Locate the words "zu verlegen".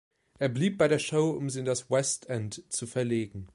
2.73-3.49